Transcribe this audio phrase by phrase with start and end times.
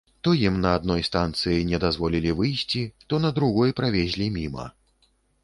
[0.25, 4.69] То ім на адной станцыі не дазволілі выйсці, то на другой правезлі міма.